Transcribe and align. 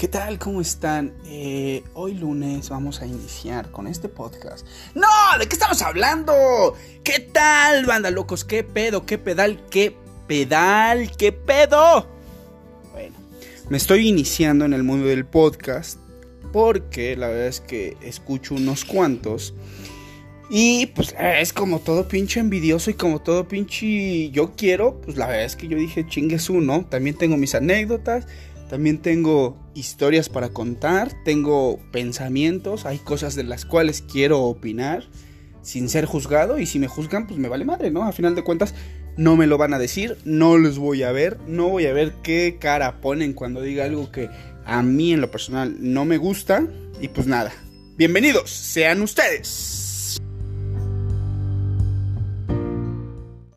¿Qué 0.00 0.08
tal? 0.08 0.38
¿Cómo 0.38 0.62
están? 0.62 1.12
Eh, 1.26 1.84
hoy 1.92 2.14
lunes 2.14 2.70
vamos 2.70 3.02
a 3.02 3.06
iniciar 3.06 3.70
con 3.70 3.86
este 3.86 4.08
podcast. 4.08 4.66
¡No! 4.94 5.06
¿De 5.38 5.46
qué 5.46 5.52
estamos 5.52 5.82
hablando? 5.82 6.32
¿Qué 7.04 7.20
tal, 7.20 7.84
banda 7.84 8.10
locos? 8.10 8.46
¿Qué 8.46 8.64
pedo? 8.64 9.04
¿Qué 9.04 9.18
pedal? 9.18 9.60
¿Qué 9.70 9.94
pedal? 10.26 11.14
¿Qué 11.18 11.32
pedo? 11.32 12.08
Bueno, 12.92 13.14
me 13.68 13.76
estoy 13.76 14.08
iniciando 14.08 14.64
en 14.64 14.72
el 14.72 14.84
mundo 14.84 15.06
del 15.06 15.26
podcast 15.26 15.98
porque 16.50 17.14
la 17.14 17.28
verdad 17.28 17.48
es 17.48 17.60
que 17.60 17.98
escucho 18.00 18.54
unos 18.54 18.86
cuantos. 18.86 19.52
Y 20.48 20.86
pues 20.86 21.14
es 21.20 21.52
como 21.52 21.78
todo 21.78 22.08
pinche 22.08 22.40
envidioso 22.40 22.90
y 22.90 22.94
como 22.94 23.20
todo 23.20 23.46
pinche 23.46 24.30
yo 24.30 24.52
quiero, 24.56 24.98
pues 25.02 25.18
la 25.18 25.26
verdad 25.26 25.44
es 25.44 25.56
que 25.56 25.68
yo 25.68 25.76
dije 25.76 26.06
chingues 26.06 26.48
uno. 26.48 26.86
También 26.88 27.18
tengo 27.18 27.36
mis 27.36 27.54
anécdotas, 27.54 28.26
también 28.70 28.98
tengo 28.98 29.58
historias 29.74 30.28
para 30.28 30.50
contar, 30.50 31.12
tengo 31.24 31.80
pensamientos, 31.90 32.86
hay 32.86 32.98
cosas 32.98 33.34
de 33.34 33.42
las 33.42 33.64
cuales 33.64 34.00
quiero 34.00 34.42
opinar 34.42 35.08
sin 35.60 35.88
ser 35.88 36.04
juzgado 36.04 36.56
y 36.60 36.66
si 36.66 36.78
me 36.78 36.86
juzgan 36.86 37.26
pues 37.26 37.40
me 37.40 37.48
vale 37.48 37.64
madre, 37.64 37.90
¿no? 37.90 38.04
A 38.04 38.12
final 38.12 38.36
de 38.36 38.44
cuentas 38.44 38.72
no 39.16 39.34
me 39.34 39.48
lo 39.48 39.58
van 39.58 39.74
a 39.74 39.80
decir, 39.80 40.18
no 40.24 40.56
los 40.56 40.78
voy 40.78 41.02
a 41.02 41.10
ver, 41.10 41.38
no 41.48 41.68
voy 41.68 41.86
a 41.86 41.92
ver 41.92 42.14
qué 42.22 42.58
cara 42.60 43.00
ponen 43.00 43.32
cuando 43.32 43.60
diga 43.60 43.86
algo 43.86 44.12
que 44.12 44.30
a 44.64 44.82
mí 44.84 45.12
en 45.12 45.20
lo 45.20 45.32
personal 45.32 45.76
no 45.80 46.04
me 46.04 46.16
gusta 46.16 46.64
y 47.00 47.08
pues 47.08 47.26
nada. 47.26 47.52
Bienvenidos 47.96 48.50
sean 48.50 49.02
ustedes. 49.02 49.69